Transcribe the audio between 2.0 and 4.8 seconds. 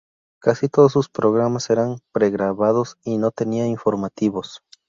pregrabados y no tenía informativos.